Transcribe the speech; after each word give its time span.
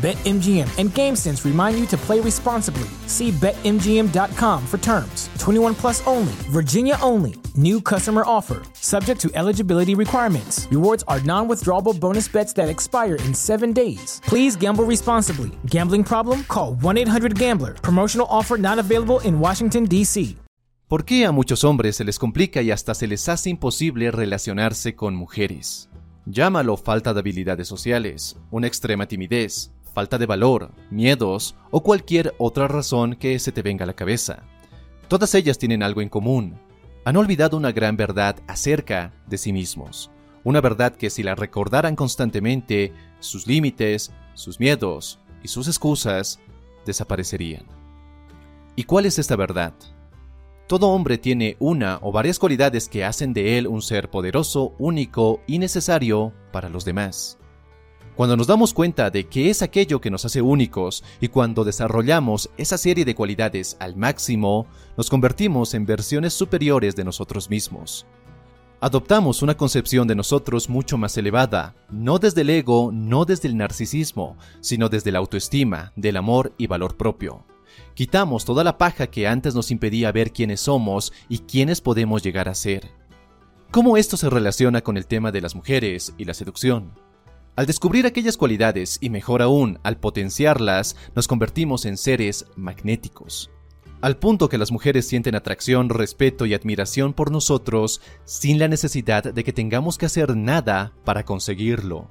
BetMGM 0.00 0.78
and 0.78 0.88
GameSense 0.88 1.44
remind 1.44 1.78
you 1.78 1.84
to 1.88 1.96
play 1.98 2.20
responsibly. 2.20 2.88
See 3.06 3.30
BetMGM.com 3.32 4.66
for 4.66 4.78
terms. 4.78 5.28
21 5.38 5.74
plus 5.74 6.06
only, 6.06 6.32
Virginia 6.48 6.96
only. 7.02 7.34
New 7.54 7.82
customer 7.82 8.22
offer, 8.24 8.62
subject 8.72 9.20
to 9.20 9.30
eligibility 9.34 9.94
requirements. 9.94 10.66
Rewards 10.70 11.04
are 11.06 11.20
non 11.20 11.48
withdrawable 11.48 11.92
bonus 11.92 12.28
bets 12.28 12.54
that 12.54 12.70
expire 12.70 13.16
in 13.26 13.34
seven 13.34 13.74
days. 13.74 14.22
Please 14.24 14.56
gamble 14.56 14.84
responsibly. 14.84 15.50
Gambling 15.66 16.04
problem? 16.04 16.44
Call 16.44 16.76
1 16.80 16.96
800 16.96 17.38
Gambler. 17.38 17.74
Promotional 17.74 18.26
offer 18.30 18.56
not 18.56 18.78
available 18.78 19.20
in 19.20 19.38
Washington, 19.38 19.84
D.C. 19.84 20.36
¿Por 20.88 21.04
qué 21.04 21.26
a 21.26 21.30
muchos 21.30 21.62
hombres 21.62 21.96
se 21.96 22.04
les 22.04 22.18
complica 22.18 22.62
y 22.62 22.70
hasta 22.70 22.94
se 22.94 23.06
les 23.06 23.28
hace 23.28 23.50
imposible 23.50 24.10
relacionarse 24.10 24.96
con 24.96 25.14
mujeres? 25.14 25.90
Llámalo 26.26 26.76
falta 26.76 27.12
de 27.12 27.20
habilidades 27.20 27.68
sociales, 27.68 28.36
una 28.50 28.66
extrema 28.66 29.06
timidez, 29.06 29.72
falta 29.92 30.18
de 30.18 30.26
valor, 30.26 30.72
miedos 30.90 31.56
o 31.70 31.82
cualquier 31.82 32.34
otra 32.38 32.68
razón 32.68 33.16
que 33.16 33.38
se 33.38 33.52
te 33.52 33.62
venga 33.62 33.84
a 33.84 33.86
la 33.86 33.94
cabeza. 33.94 34.44
Todas 35.08 35.34
ellas 35.34 35.58
tienen 35.58 35.82
algo 35.82 36.00
en 36.00 36.08
común. 36.08 36.58
Han 37.04 37.16
olvidado 37.16 37.56
una 37.56 37.72
gran 37.72 37.96
verdad 37.96 38.36
acerca 38.46 39.12
de 39.26 39.38
sí 39.38 39.52
mismos. 39.52 40.10
Una 40.44 40.60
verdad 40.60 40.94
que 40.94 41.10
si 41.10 41.22
la 41.22 41.34
recordaran 41.34 41.96
constantemente, 41.96 42.92
sus 43.18 43.46
límites, 43.46 44.12
sus 44.34 44.60
miedos 44.60 45.18
y 45.42 45.48
sus 45.48 45.68
excusas 45.68 46.40
desaparecerían. 46.86 47.64
¿Y 48.76 48.84
cuál 48.84 49.06
es 49.06 49.18
esta 49.18 49.36
verdad? 49.36 49.74
Todo 50.66 50.90
hombre 50.90 51.18
tiene 51.18 51.56
una 51.58 51.98
o 52.00 52.12
varias 52.12 52.38
cualidades 52.38 52.88
que 52.88 53.04
hacen 53.04 53.32
de 53.32 53.58
él 53.58 53.66
un 53.66 53.82
ser 53.82 54.08
poderoso, 54.08 54.74
único 54.78 55.40
y 55.46 55.58
necesario 55.58 56.32
para 56.52 56.68
los 56.68 56.84
demás. 56.84 57.38
Cuando 58.20 58.36
nos 58.36 58.48
damos 58.48 58.74
cuenta 58.74 59.08
de 59.08 59.28
qué 59.28 59.48
es 59.48 59.62
aquello 59.62 60.02
que 60.02 60.10
nos 60.10 60.26
hace 60.26 60.42
únicos 60.42 61.02
y 61.22 61.28
cuando 61.28 61.64
desarrollamos 61.64 62.50
esa 62.58 62.76
serie 62.76 63.06
de 63.06 63.14
cualidades 63.14 63.78
al 63.80 63.96
máximo, 63.96 64.66
nos 64.98 65.08
convertimos 65.08 65.72
en 65.72 65.86
versiones 65.86 66.34
superiores 66.34 66.94
de 66.94 67.02
nosotros 67.02 67.48
mismos. 67.48 68.04
Adoptamos 68.78 69.40
una 69.40 69.56
concepción 69.56 70.06
de 70.06 70.16
nosotros 70.16 70.68
mucho 70.68 70.98
más 70.98 71.16
elevada, 71.16 71.74
no 71.88 72.18
desde 72.18 72.42
el 72.42 72.50
ego, 72.50 72.90
no 72.92 73.24
desde 73.24 73.48
el 73.48 73.56
narcisismo, 73.56 74.36
sino 74.60 74.90
desde 74.90 75.12
la 75.12 75.18
autoestima, 75.18 75.94
del 75.96 76.18
amor 76.18 76.52
y 76.58 76.66
valor 76.66 76.98
propio. 76.98 77.46
Quitamos 77.94 78.44
toda 78.44 78.64
la 78.64 78.76
paja 78.76 79.06
que 79.06 79.28
antes 79.28 79.54
nos 79.54 79.70
impedía 79.70 80.12
ver 80.12 80.34
quiénes 80.34 80.60
somos 80.60 81.10
y 81.30 81.38
quiénes 81.38 81.80
podemos 81.80 82.22
llegar 82.22 82.50
a 82.50 82.54
ser. 82.54 82.90
¿Cómo 83.70 83.96
esto 83.96 84.18
se 84.18 84.28
relaciona 84.28 84.82
con 84.82 84.98
el 84.98 85.06
tema 85.06 85.32
de 85.32 85.40
las 85.40 85.54
mujeres 85.54 86.12
y 86.18 86.26
la 86.26 86.34
seducción? 86.34 86.92
Al 87.60 87.66
descubrir 87.66 88.06
aquellas 88.06 88.38
cualidades 88.38 88.96
y 89.02 89.10
mejor 89.10 89.42
aún, 89.42 89.80
al 89.82 89.98
potenciarlas, 89.98 90.96
nos 91.14 91.28
convertimos 91.28 91.84
en 91.84 91.98
seres 91.98 92.46
magnéticos. 92.56 93.50
Al 94.00 94.16
punto 94.16 94.48
que 94.48 94.56
las 94.56 94.72
mujeres 94.72 95.06
sienten 95.06 95.34
atracción, 95.34 95.90
respeto 95.90 96.46
y 96.46 96.54
admiración 96.54 97.12
por 97.12 97.30
nosotros 97.30 98.00
sin 98.24 98.58
la 98.58 98.66
necesidad 98.66 99.24
de 99.24 99.44
que 99.44 99.52
tengamos 99.52 99.98
que 99.98 100.06
hacer 100.06 100.38
nada 100.38 100.94
para 101.04 101.26
conseguirlo. 101.26 102.08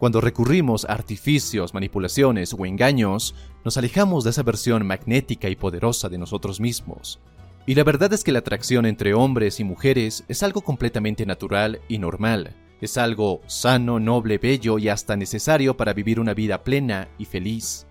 Cuando 0.00 0.20
recurrimos 0.20 0.84
a 0.84 0.94
artificios, 0.94 1.74
manipulaciones 1.74 2.52
o 2.52 2.66
engaños, 2.66 3.36
nos 3.64 3.76
alejamos 3.76 4.24
de 4.24 4.30
esa 4.30 4.42
versión 4.42 4.84
magnética 4.84 5.48
y 5.48 5.54
poderosa 5.54 6.08
de 6.08 6.18
nosotros 6.18 6.58
mismos. 6.58 7.20
Y 7.66 7.76
la 7.76 7.84
verdad 7.84 8.12
es 8.14 8.24
que 8.24 8.32
la 8.32 8.40
atracción 8.40 8.84
entre 8.84 9.14
hombres 9.14 9.60
y 9.60 9.62
mujeres 9.62 10.24
es 10.26 10.42
algo 10.42 10.62
completamente 10.62 11.24
natural 11.24 11.82
y 11.86 11.98
normal, 11.98 12.56
es 12.86 12.98
algo 12.98 13.40
sano, 13.46 13.98
noble, 14.00 14.38
bello 14.38 14.78
y 14.78 14.88
hasta 14.88 15.16
necesario 15.16 15.76
para 15.76 15.92
vivir 15.92 16.20
una 16.20 16.34
vida 16.34 16.62
plena 16.64 17.08
y 17.18 17.24
feliz. 17.24 17.86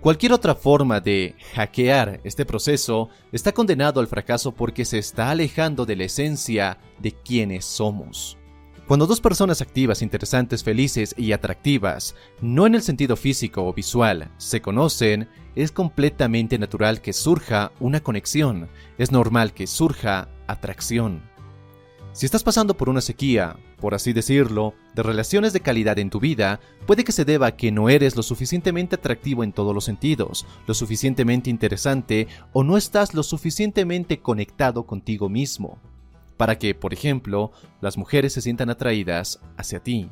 Cualquier 0.00 0.32
otra 0.32 0.54
forma 0.54 1.00
de 1.00 1.34
hackear 1.54 2.20
este 2.24 2.46
proceso 2.46 3.10
está 3.32 3.52
condenado 3.52 4.00
al 4.00 4.06
fracaso 4.06 4.52
porque 4.52 4.86
se 4.86 4.98
está 4.98 5.30
alejando 5.30 5.84
de 5.84 5.96
la 5.96 6.04
esencia 6.04 6.78
de 6.98 7.12
quienes 7.12 7.66
somos. 7.66 8.38
Cuando 8.90 9.06
dos 9.06 9.20
personas 9.20 9.60
activas, 9.60 10.02
interesantes, 10.02 10.64
felices 10.64 11.14
y 11.16 11.30
atractivas, 11.30 12.16
no 12.40 12.66
en 12.66 12.74
el 12.74 12.82
sentido 12.82 13.14
físico 13.14 13.64
o 13.64 13.72
visual, 13.72 14.32
se 14.36 14.60
conocen, 14.60 15.28
es 15.54 15.70
completamente 15.70 16.58
natural 16.58 17.00
que 17.00 17.12
surja 17.12 17.70
una 17.78 18.00
conexión, 18.00 18.68
es 18.98 19.12
normal 19.12 19.52
que 19.52 19.68
surja 19.68 20.28
atracción. 20.48 21.29
Si 22.12 22.26
estás 22.26 22.42
pasando 22.42 22.76
por 22.76 22.88
una 22.88 23.00
sequía, 23.00 23.56
por 23.78 23.94
así 23.94 24.12
decirlo, 24.12 24.74
de 24.94 25.04
relaciones 25.04 25.52
de 25.52 25.60
calidad 25.60 25.98
en 26.00 26.10
tu 26.10 26.18
vida, 26.18 26.58
puede 26.84 27.04
que 27.04 27.12
se 27.12 27.24
deba 27.24 27.46
a 27.46 27.56
que 27.56 27.70
no 27.70 27.88
eres 27.88 28.16
lo 28.16 28.24
suficientemente 28.24 28.96
atractivo 28.96 29.44
en 29.44 29.52
todos 29.52 29.72
los 29.72 29.84
sentidos, 29.84 30.44
lo 30.66 30.74
suficientemente 30.74 31.50
interesante 31.50 32.26
o 32.52 32.64
no 32.64 32.76
estás 32.76 33.14
lo 33.14 33.22
suficientemente 33.22 34.18
conectado 34.18 34.86
contigo 34.86 35.28
mismo, 35.28 35.78
para 36.36 36.58
que, 36.58 36.74
por 36.74 36.92
ejemplo, 36.92 37.52
las 37.80 37.96
mujeres 37.96 38.32
se 38.32 38.42
sientan 38.42 38.70
atraídas 38.70 39.40
hacia 39.56 39.80
ti. 39.80 40.10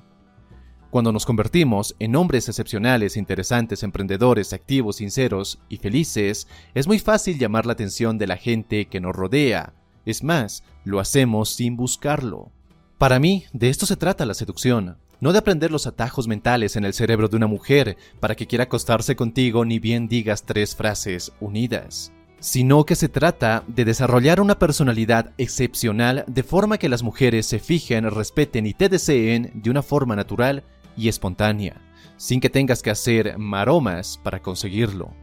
Cuando 0.91 1.11
nos 1.13 1.27
convertimos 1.27 1.97
en 1.99 2.15
hombres 2.15 2.49
excepcionales, 2.49 3.17
interesantes, 3.17 3.83
emprendedores, 3.83 4.53
activos, 4.53 4.97
sinceros 4.97 5.59
y 5.69 5.79
felices, 5.79 6.47
es 6.75 6.87
muy 6.87 7.01
fácil 7.01 7.39
llamar 7.39 7.67
la 7.67 7.73
atención 7.73 8.19
de 8.19 8.29
la 8.29 8.37
gente 8.37 8.87
que 8.87 9.01
nos 9.01 9.17
rodea, 9.17 9.75
es 10.05 10.23
más, 10.23 10.63
lo 10.85 11.01
hacemos 11.01 11.51
sin 11.51 11.77
buscarlo. 11.77 12.51
Para 12.99 13.19
mí, 13.19 13.45
de 13.53 13.69
esto 13.69 13.87
se 13.87 13.97
trata 13.97 14.27
la 14.27 14.35
seducción, 14.35 14.97
no 15.21 15.33
de 15.33 15.39
aprender 15.39 15.71
los 15.71 15.87
atajos 15.87 16.29
mentales 16.29 16.77
en 16.77 16.85
el 16.85 16.95
cerebro 16.95 17.29
de 17.29 17.37
una 17.37 17.47
mujer 17.47 17.97
para 18.21 18.35
que 18.35 18.47
quiera 18.47 18.65
acostarse 18.65 19.17
contigo 19.17 19.65
ni 19.65 19.79
bien 19.79 20.09
digas 20.09 20.45
tres 20.45 20.77
frases 20.77 21.33
unidas, 21.41 22.13
sino 22.41 22.85
que 22.85 22.95
se 22.95 23.09
trata 23.09 23.65
de 23.67 23.85
desarrollar 23.85 24.41
una 24.41 24.59
personalidad 24.59 25.33
excepcional 25.39 26.25
de 26.27 26.43
forma 26.43 26.79
que 26.79 26.89
las 26.89 27.03
mujeres 27.03 27.47
se 27.47 27.59
fijen, 27.59 28.11
respeten 28.11 28.67
y 28.67 28.75
te 28.75 28.89
deseen 28.89 29.51
de 29.55 29.71
una 29.71 29.83
forma 29.83 30.15
natural 30.15 30.65
y 30.97 31.09
espontánea, 31.09 31.81
sin 32.17 32.41
que 32.41 32.51
tengas 32.51 32.83
que 32.83 32.91
hacer 32.91 33.39
maromas 33.39 34.21
para 34.23 34.41
conseguirlo. 34.41 35.15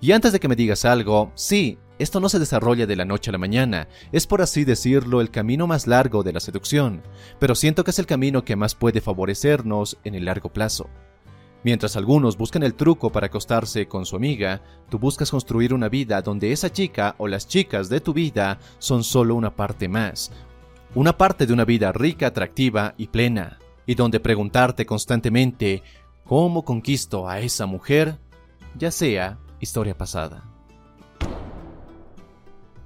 Y 0.00 0.12
antes 0.12 0.32
de 0.32 0.40
que 0.40 0.48
me 0.48 0.56
digas 0.56 0.84
algo, 0.84 1.32
sí, 1.34 1.78
esto 1.98 2.20
no 2.20 2.28
se 2.28 2.38
desarrolla 2.38 2.86
de 2.86 2.96
la 2.96 3.04
noche 3.04 3.30
a 3.30 3.32
la 3.32 3.38
mañana, 3.38 3.88
es 4.12 4.26
por 4.26 4.42
así 4.42 4.64
decirlo 4.64 5.20
el 5.20 5.30
camino 5.30 5.66
más 5.66 5.86
largo 5.86 6.22
de 6.22 6.32
la 6.32 6.40
seducción, 6.40 7.02
pero 7.38 7.54
siento 7.54 7.84
que 7.84 7.90
es 7.90 7.98
el 7.98 8.06
camino 8.06 8.44
que 8.44 8.56
más 8.56 8.74
puede 8.74 9.00
favorecernos 9.00 9.96
en 10.04 10.14
el 10.14 10.26
largo 10.26 10.52
plazo. 10.52 10.88
Mientras 11.64 11.96
algunos 11.96 12.36
buscan 12.36 12.62
el 12.62 12.74
truco 12.74 13.10
para 13.10 13.26
acostarse 13.26 13.88
con 13.88 14.06
su 14.06 14.14
amiga, 14.14 14.62
tú 14.88 14.98
buscas 14.98 15.30
construir 15.30 15.74
una 15.74 15.88
vida 15.88 16.22
donde 16.22 16.52
esa 16.52 16.70
chica 16.70 17.14
o 17.18 17.28
las 17.28 17.48
chicas 17.48 17.88
de 17.88 18.00
tu 18.00 18.12
vida 18.12 18.58
son 18.78 19.02
solo 19.02 19.34
una 19.34 19.56
parte 19.56 19.88
más, 19.88 20.30
una 20.94 21.16
parte 21.16 21.46
de 21.46 21.52
una 21.52 21.64
vida 21.64 21.92
rica, 21.92 22.28
atractiva 22.28 22.94
y 22.96 23.08
plena, 23.08 23.58
y 23.86 23.94
donde 23.94 24.20
preguntarte 24.20 24.86
constantemente 24.86 25.82
¿cómo 26.24 26.64
conquisto 26.64 27.28
a 27.28 27.40
esa 27.40 27.66
mujer? 27.66 28.18
ya 28.78 28.90
sea 28.90 29.38
historia 29.60 29.96
pasada. 29.96 30.55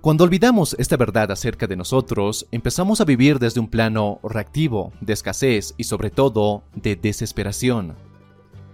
Cuando 0.00 0.24
olvidamos 0.24 0.74
esta 0.78 0.96
verdad 0.96 1.30
acerca 1.30 1.66
de 1.66 1.76
nosotros, 1.76 2.46
empezamos 2.52 3.02
a 3.02 3.04
vivir 3.04 3.38
desde 3.38 3.60
un 3.60 3.68
plano 3.68 4.18
reactivo, 4.22 4.94
de 5.02 5.12
escasez 5.12 5.74
y 5.76 5.84
sobre 5.84 6.08
todo 6.08 6.62
de 6.74 6.96
desesperación. 6.96 7.96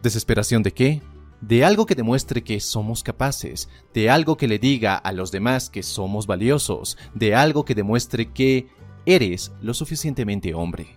¿Desesperación 0.05 0.63
de 0.63 0.71
qué? 0.71 1.03
De 1.41 1.65
algo 1.65 1.85
que 1.85 1.97
demuestre 1.97 2.45
que 2.45 2.61
somos 2.61 3.03
capaces, 3.03 3.69
de 3.93 4.09
algo 4.09 4.37
que 4.37 4.47
le 4.47 4.61
diga 4.61 4.95
a 4.95 5.11
los 5.11 5.33
demás 5.33 5.69
que 5.69 5.83
somos 5.83 6.29
valiosos, 6.29 6.97
de 7.13 7.35
algo 7.35 7.65
que 7.65 7.75
demuestre 7.75 8.31
que 8.31 8.69
eres 9.05 9.51
lo 9.61 9.75
suficientemente 9.75 10.55
hombre. 10.55 10.97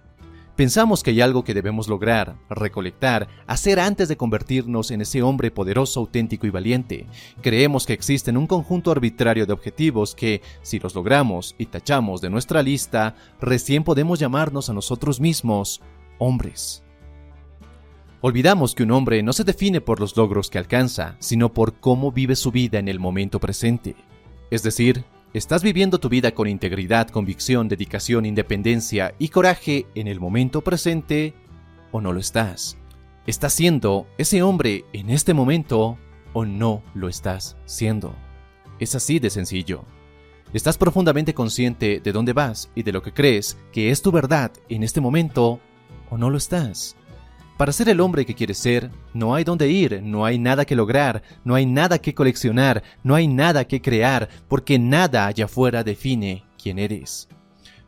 Pensamos 0.59 1.03
que 1.03 1.11
hay 1.11 1.21
algo 1.21 1.45
que 1.45 1.53
debemos 1.53 1.87
lograr, 1.87 2.35
recolectar, 2.49 3.29
hacer 3.47 3.79
antes 3.79 4.09
de 4.09 4.17
convertirnos 4.17 4.91
en 4.91 4.99
ese 4.99 5.21
hombre 5.23 5.51
poderoso, 5.51 6.01
auténtico 6.01 6.47
y 6.47 6.49
valiente. 6.49 7.07
Creemos 7.41 7.85
que 7.85 7.93
existen 7.93 8.35
un 8.35 8.45
conjunto 8.45 8.91
arbitrario 8.91 9.45
de 9.45 9.53
objetivos 9.53 10.15
que, 10.15 10.41
si 10.61 10.77
los 10.79 10.95
logramos 10.95 11.55
y 11.57 11.67
tachamos 11.67 12.19
de 12.19 12.29
nuestra 12.29 12.61
lista, 12.61 13.15
recién 13.39 13.85
podemos 13.85 14.19
llamarnos 14.19 14.69
a 14.69 14.73
nosotros 14.73 15.21
mismos 15.21 15.79
hombres. 16.17 16.83
Olvidamos 18.19 18.75
que 18.75 18.83
un 18.83 18.91
hombre 18.91 19.23
no 19.23 19.31
se 19.31 19.45
define 19.45 19.79
por 19.79 20.01
los 20.01 20.17
logros 20.17 20.49
que 20.49 20.57
alcanza, 20.57 21.15
sino 21.19 21.53
por 21.53 21.79
cómo 21.79 22.11
vive 22.11 22.35
su 22.35 22.51
vida 22.51 22.79
en 22.79 22.89
el 22.89 22.99
momento 22.99 23.39
presente. 23.39 23.95
Es 24.51 24.61
decir, 24.63 25.05
¿Estás 25.31 25.61
viviendo 25.61 25.99
tu 25.99 26.09
vida 26.09 26.31
con 26.31 26.47
integridad, 26.47 27.07
convicción, 27.09 27.67
dedicación, 27.67 28.25
independencia 28.25 29.13
y 29.19 29.29
coraje 29.29 29.85
en 29.93 30.07
el 30.07 30.19
momento 30.19 30.61
presente 30.61 31.35
o 31.91 32.01
no 32.01 32.13
lo 32.13 32.19
estás? 32.19 32.79
¿Estás 33.27 33.53
siendo 33.53 34.07
ese 34.17 34.41
hombre 34.41 34.85
en 34.91 35.11
este 35.11 35.35
momento 35.35 35.99
o 36.33 36.45
no 36.45 36.81
lo 36.95 37.07
estás 37.07 37.57
siendo? 37.65 38.15
Es 38.79 38.95
así 38.95 39.19
de 39.19 39.29
sencillo. 39.29 39.85
¿Estás 40.51 40.79
profundamente 40.79 41.35
consciente 41.35 41.99
de 41.99 42.11
dónde 42.11 42.33
vas 42.33 42.71
y 42.73 42.81
de 42.81 42.91
lo 42.91 43.03
que 43.03 43.13
crees 43.13 43.55
que 43.71 43.91
es 43.91 44.01
tu 44.01 44.11
verdad 44.11 44.51
en 44.67 44.81
este 44.81 44.99
momento 44.99 45.59
o 46.09 46.17
no 46.17 46.31
lo 46.31 46.39
estás? 46.39 46.95
Para 47.59 47.73
ser 47.73 47.89
el 47.89 47.99
hombre 47.99 48.25
que 48.25 48.35
quieres 48.35 48.57
ser, 48.57 48.89
no 49.13 49.35
hay 49.35 49.43
dónde 49.43 49.67
ir, 49.67 50.01
no 50.01 50.23
hay 50.23 50.39
nada 50.39 50.63
que 50.63 50.77
lograr, 50.77 51.23
no 51.43 51.55
hay 51.55 51.65
nada 51.65 51.99
que 51.99 52.15
coleccionar, 52.15 52.83
no 53.03 53.15
hay 53.15 53.27
nada 53.27 53.67
que 53.67 53.81
crear, 53.81 54.29
porque 54.47 54.79
nada 54.79 55.27
allá 55.27 55.43
afuera 55.43 55.83
define 55.83 56.45
quién 56.57 56.79
eres. 56.79 57.27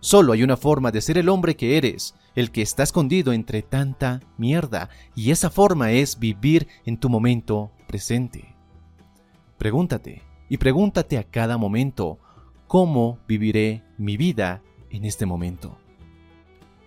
Solo 0.01 0.33
hay 0.33 0.43
una 0.43 0.57
forma 0.57 0.91
de 0.91 0.99
ser 0.99 1.17
el 1.17 1.29
hombre 1.29 1.55
que 1.55 1.77
eres, 1.77 2.15
el 2.35 2.51
que 2.51 2.61
está 2.61 2.83
escondido 2.83 3.31
entre 3.31 3.61
tanta 3.61 4.19
mierda, 4.37 4.89
y 5.15 5.31
esa 5.31 5.49
forma 5.49 5.91
es 5.91 6.19
vivir 6.19 6.67
en 6.85 6.97
tu 6.97 7.07
momento 7.07 7.71
presente. 7.87 8.53
Pregúntate, 9.57 10.21
y 10.49 10.57
pregúntate 10.57 11.17
a 11.17 11.23
cada 11.23 11.57
momento, 11.57 12.19
¿cómo 12.67 13.19
viviré 13.25 13.85
mi 13.97 14.17
vida 14.17 14.63
en 14.89 15.05
este 15.05 15.25
momento? 15.25 15.77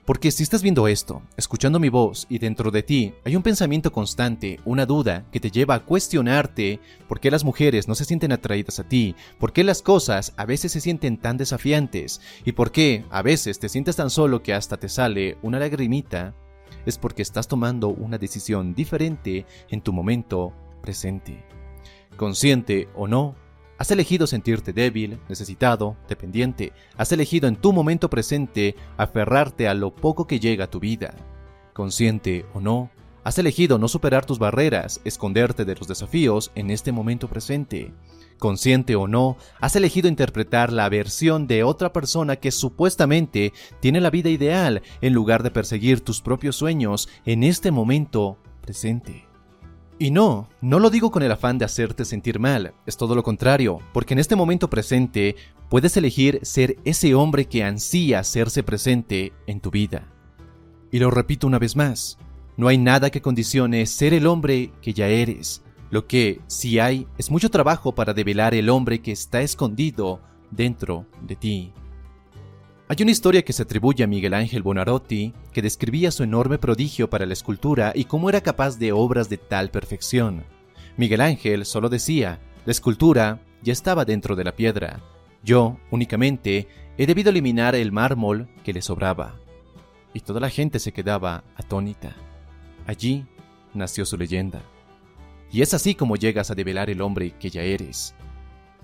Porque 0.04 0.30
si 0.30 0.42
estás 0.42 0.62
viendo 0.62 0.86
esto, 0.86 1.22
escuchando 1.38 1.80
mi 1.80 1.88
voz 1.88 2.26
y 2.28 2.38
dentro 2.38 2.70
de 2.70 2.82
ti 2.82 3.14
hay 3.24 3.36
un 3.36 3.42
pensamiento 3.42 3.90
constante, 3.90 4.60
una 4.66 4.84
duda 4.84 5.24
que 5.32 5.40
te 5.40 5.50
lleva 5.50 5.76
a 5.76 5.84
cuestionarte 5.84 6.78
por 7.08 7.20
qué 7.20 7.30
las 7.30 7.42
mujeres 7.42 7.88
no 7.88 7.94
se 7.94 8.04
sienten 8.04 8.30
atraídas 8.30 8.78
a 8.78 8.84
ti, 8.86 9.16
por 9.38 9.54
qué 9.54 9.64
las 9.64 9.80
cosas 9.80 10.34
a 10.36 10.44
veces 10.44 10.72
se 10.72 10.82
sienten 10.82 11.16
tan 11.16 11.38
desafiantes 11.38 12.20
y 12.44 12.52
por 12.52 12.70
qué 12.70 13.06
a 13.08 13.22
veces 13.22 13.58
te 13.58 13.70
sientes 13.70 13.96
tan 13.96 14.10
solo 14.10 14.42
que 14.42 14.52
hasta 14.52 14.76
te 14.76 14.90
sale 14.90 15.38
una 15.40 15.58
lagrimita, 15.58 16.34
es 16.84 16.98
porque 16.98 17.22
estás 17.22 17.48
tomando 17.48 17.88
una 17.88 18.18
decisión 18.18 18.74
diferente 18.74 19.46
en 19.70 19.80
tu 19.80 19.94
momento 19.94 20.52
presente. 20.82 21.42
Consciente 22.18 22.88
o 22.94 23.08
no, 23.08 23.36
Has 23.76 23.90
elegido 23.90 24.26
sentirte 24.26 24.72
débil, 24.72 25.18
necesitado, 25.28 25.96
dependiente. 26.08 26.72
Has 26.96 27.10
elegido 27.10 27.48
en 27.48 27.56
tu 27.56 27.72
momento 27.72 28.08
presente 28.08 28.76
aferrarte 28.96 29.66
a 29.66 29.74
lo 29.74 29.94
poco 29.94 30.26
que 30.26 30.38
llega 30.38 30.64
a 30.64 30.70
tu 30.70 30.78
vida. 30.78 31.14
Consciente 31.72 32.46
o 32.54 32.60
no, 32.60 32.90
has 33.24 33.38
elegido 33.38 33.78
no 33.78 33.88
superar 33.88 34.26
tus 34.26 34.38
barreras, 34.38 35.00
esconderte 35.04 35.64
de 35.64 35.74
los 35.74 35.88
desafíos 35.88 36.52
en 36.54 36.70
este 36.70 36.92
momento 36.92 37.26
presente. 37.26 37.92
Consciente 38.38 38.94
o 38.94 39.08
no, 39.08 39.36
has 39.60 39.74
elegido 39.74 40.08
interpretar 40.08 40.72
la 40.72 40.88
versión 40.88 41.46
de 41.46 41.64
otra 41.64 41.92
persona 41.92 42.36
que 42.36 42.52
supuestamente 42.52 43.52
tiene 43.80 44.00
la 44.00 44.10
vida 44.10 44.28
ideal 44.28 44.82
en 45.00 45.14
lugar 45.14 45.42
de 45.42 45.50
perseguir 45.50 46.00
tus 46.00 46.20
propios 46.20 46.56
sueños 46.56 47.08
en 47.24 47.42
este 47.42 47.70
momento 47.70 48.38
presente. 48.60 49.33
Y 49.98 50.10
no, 50.10 50.48
no 50.60 50.80
lo 50.80 50.90
digo 50.90 51.10
con 51.10 51.22
el 51.22 51.30
afán 51.30 51.56
de 51.56 51.64
hacerte 51.64 52.04
sentir 52.04 52.40
mal, 52.40 52.74
es 52.84 52.96
todo 52.96 53.14
lo 53.14 53.22
contrario, 53.22 53.78
porque 53.92 54.14
en 54.14 54.18
este 54.18 54.34
momento 54.34 54.68
presente 54.68 55.36
puedes 55.68 55.96
elegir 55.96 56.40
ser 56.42 56.76
ese 56.84 57.14
hombre 57.14 57.44
que 57.44 57.62
ansía 57.62 58.18
hacerse 58.18 58.64
presente 58.64 59.32
en 59.46 59.60
tu 59.60 59.70
vida. 59.70 60.08
Y 60.90 60.98
lo 60.98 61.10
repito 61.10 61.46
una 61.46 61.60
vez 61.60 61.76
más, 61.76 62.18
no 62.56 62.66
hay 62.68 62.78
nada 62.78 63.10
que 63.10 63.22
condicione 63.22 63.86
ser 63.86 64.14
el 64.14 64.26
hombre 64.26 64.72
que 64.82 64.92
ya 64.92 65.06
eres. 65.06 65.62
Lo 65.90 66.06
que 66.06 66.40
sí 66.48 66.80
hay 66.80 67.06
es 67.18 67.30
mucho 67.30 67.50
trabajo 67.50 67.94
para 67.94 68.14
develar 68.14 68.54
el 68.54 68.70
hombre 68.70 69.00
que 69.00 69.12
está 69.12 69.42
escondido 69.42 70.20
dentro 70.50 71.06
de 71.22 71.36
ti. 71.36 71.72
Hay 72.86 72.96
una 73.00 73.12
historia 73.12 73.42
que 73.42 73.54
se 73.54 73.62
atribuye 73.62 74.04
a 74.04 74.06
Miguel 74.06 74.34
Ángel 74.34 74.62
Bonarotti 74.62 75.32
que 75.54 75.62
describía 75.62 76.10
su 76.10 76.22
enorme 76.22 76.58
prodigio 76.58 77.08
para 77.08 77.24
la 77.24 77.32
escultura 77.32 77.92
y 77.94 78.04
cómo 78.04 78.28
era 78.28 78.42
capaz 78.42 78.78
de 78.78 78.92
obras 78.92 79.30
de 79.30 79.38
tal 79.38 79.70
perfección. 79.70 80.44
Miguel 80.98 81.22
Ángel 81.22 81.64
solo 81.64 81.88
decía, 81.88 82.40
la 82.66 82.72
escultura 82.72 83.40
ya 83.62 83.72
estaba 83.72 84.04
dentro 84.04 84.36
de 84.36 84.44
la 84.44 84.54
piedra. 84.54 85.00
Yo, 85.42 85.78
únicamente, 85.90 86.68
he 86.98 87.06
debido 87.06 87.30
eliminar 87.30 87.74
el 87.74 87.90
mármol 87.90 88.50
que 88.62 88.74
le 88.74 88.82
sobraba. 88.82 89.40
Y 90.12 90.20
toda 90.20 90.38
la 90.38 90.50
gente 90.50 90.78
se 90.78 90.92
quedaba 90.92 91.42
atónita. 91.56 92.14
Allí 92.86 93.24
nació 93.72 94.04
su 94.04 94.18
leyenda. 94.18 94.60
Y 95.50 95.62
es 95.62 95.72
así 95.72 95.94
como 95.94 96.16
llegas 96.16 96.50
a 96.50 96.54
develar 96.54 96.90
el 96.90 97.00
hombre 97.00 97.32
que 97.40 97.48
ya 97.48 97.62
eres. 97.62 98.14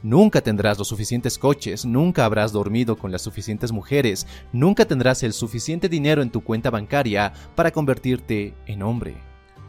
Nunca 0.03 0.41
tendrás 0.41 0.79
los 0.79 0.89
suficientes 0.89 1.37
coches, 1.37 1.85
nunca 1.85 2.25
habrás 2.25 2.53
dormido 2.53 2.97
con 2.97 3.13
las 3.13 3.21
suficientes 3.21 3.71
mujeres, 3.71 4.27
nunca 4.51 4.87
tendrás 4.87 5.23
el 5.23 5.35
suficiente 5.35 5.91
dinero 5.91 6.23
en 6.23 6.31
tu 6.31 6.43
cuenta 6.43 6.71
bancaria 6.71 7.35
para 7.55 7.71
convertirte 7.71 8.55
en 8.67 8.83
hombre. 8.83 9.17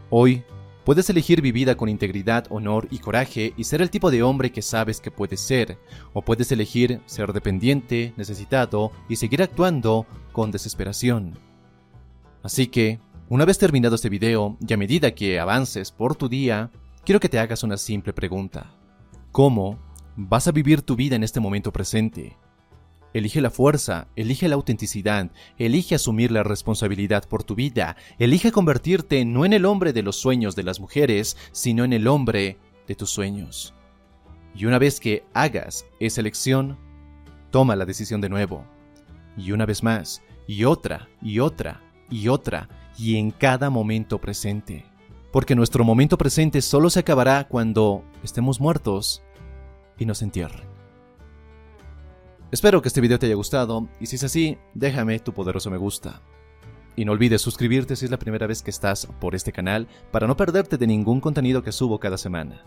Hoy, 0.10 0.44
puedes 0.86 1.10
elegir 1.10 1.42
vivir 1.42 1.76
con 1.76 1.90
integridad, 1.90 2.46
honor 2.50 2.88
y 2.92 3.00
coraje 3.00 3.54
y 3.58 3.66
ser 3.66 3.82
el 3.82 3.90
tipo 3.90 4.10
de 4.10 4.24
hombre 4.24 4.54
que 4.54 4.62
sabes 4.62 5.02
que 5.02 5.12
puedes 5.12 5.42
ser, 5.42 5.78
o 6.14 6.22
puedes 6.22 6.50
elegir 6.54 7.02
ser 7.06 7.34
dependiente, 7.34 8.14
necesitado 8.16 8.94
y 9.10 9.18
seguir 9.18 9.44
actuando 9.44 10.06
con 10.32 10.50
desesperación. 10.52 11.38
Así 12.42 12.68
que, 12.68 13.02
una 13.28 13.44
vez 13.44 13.58
terminado 13.58 13.96
este 13.96 14.10
video 14.10 14.58
y 14.66 14.74
a 14.74 14.78
medida 14.78 15.12
que 15.12 15.42
avances 15.42 15.92
por 15.92 16.16
tu 16.16 16.30
día, 16.30 16.72
quiero 17.04 17.20
que 17.20 17.30
te 17.30 17.40
hagas 17.40 17.64
una 17.64 17.76
simple 17.76 18.14
pregunta. 18.14 18.74
¿Cómo 19.32 19.91
Vas 20.16 20.48
a 20.48 20.52
vivir 20.52 20.82
tu 20.82 20.96
vida 20.96 21.16
en 21.16 21.24
este 21.24 21.40
momento 21.40 21.72
presente. 21.72 22.38
Elige 23.14 23.42
la 23.42 23.50
fuerza, 23.50 24.08
elige 24.16 24.48
la 24.48 24.56
autenticidad, 24.56 25.32
elige 25.58 25.96
asumir 25.96 26.32
la 26.32 26.44
responsabilidad 26.44 27.28
por 27.28 27.44
tu 27.44 27.56
vida, 27.56 27.96
elige 28.20 28.52
convertirte 28.52 29.24
no 29.26 29.46
en 29.46 29.54
el 29.54 29.66
hombre 29.66 29.94
de 29.94 30.04
los 30.04 30.18
sueños 30.18 30.56
de 30.56 30.64
las 30.64 30.80
mujeres, 30.80 31.38
sino 31.52 31.84
en 31.84 31.94
el 31.94 32.08
hombre 32.08 32.58
de 32.88 32.96
tus 32.96 33.10
sueños. 33.10 33.74
Y 34.54 34.66
una 34.66 34.80
vez 34.80 35.00
que 35.00 35.24
hagas 35.34 35.86
esa 36.00 36.22
elección, 36.22 36.78
toma 37.52 37.76
la 37.76 37.86
decisión 37.86 38.20
de 38.22 38.30
nuevo. 38.30 38.66
Y 39.38 39.54
una 39.54 39.66
vez 39.66 39.82
más, 39.82 40.22
y 40.48 40.66
otra, 40.66 41.10
y 41.22 41.40
otra, 41.40 41.82
y 42.10 42.28
otra, 42.28 42.68
y 42.98 43.16
en 43.16 43.32
cada 43.32 43.70
momento 43.70 44.20
presente. 44.20 44.86
Porque 45.32 45.56
nuestro 45.56 45.86
momento 45.86 46.18
presente 46.18 46.62
solo 46.62 46.90
se 46.90 47.00
acabará 47.00 47.48
cuando 47.48 48.04
estemos 48.24 48.60
muertos 48.60 49.22
y 50.02 50.06
nos 50.08 50.24
entierren. 50.24 50.68
Espero 52.50 52.82
que 52.82 52.88
este 52.88 53.02
video 53.02 53.20
te 53.20 53.28
haya 53.28 53.36
gustado 53.36 53.88
y 54.00 54.08
si 54.08 54.16
es 54.16 54.24
así, 54.24 54.58
déjame 54.74 55.20
tu 55.20 55.32
poderoso 55.32 55.70
me 55.70 55.78
gusta. 55.78 56.22
Y 56.96 57.06
no 57.06 57.12
olvides 57.12 57.42
suscribirte 57.42 57.96
si 57.96 58.06
es 58.06 58.12
la 58.12 58.18
primera 58.18 58.48
vez 58.48 58.64
que 58.64 58.72
estás 58.72 59.06
por 59.20 59.36
este 59.36 59.52
canal 59.52 59.88
para 60.12 60.26
no 60.26 60.36
perderte 60.36 60.78
de 60.78 60.88
ningún 60.88 61.22
contenido 61.22 61.62
que 61.62 61.72
subo 61.72 62.00
cada 62.00 62.18
semana. 62.18 62.64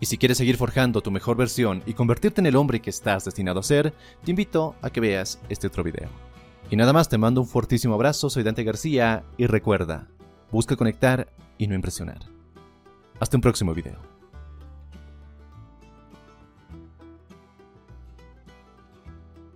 Y 0.00 0.06
si 0.06 0.18
quieres 0.18 0.36
seguir 0.36 0.58
forjando 0.58 1.00
tu 1.00 1.10
mejor 1.10 1.38
versión 1.38 1.82
y 1.86 1.94
convertirte 1.94 2.42
en 2.42 2.46
el 2.46 2.56
hombre 2.56 2.80
que 2.80 2.90
estás 2.90 3.24
destinado 3.24 3.60
a 3.60 3.62
ser, 3.62 3.94
te 4.22 4.30
invito 4.30 4.76
a 4.82 4.90
que 4.90 5.00
veas 5.00 5.40
este 5.48 5.68
otro 5.68 5.82
video. 5.82 6.10
Y 6.70 6.76
nada 6.76 6.92
más, 6.92 7.08
te 7.08 7.16
mando 7.16 7.40
un 7.40 7.48
fortísimo 7.48 7.94
abrazo, 7.94 8.28
soy 8.28 8.42
Dante 8.42 8.64
García 8.64 9.24
y 9.38 9.46
recuerda, 9.46 10.08
busca 10.52 10.76
conectar 10.76 11.32
y 11.56 11.68
no 11.68 11.74
impresionar. 11.74 12.18
Hasta 13.18 13.38
un 13.38 13.40
próximo 13.40 13.72
video. 13.72 14.15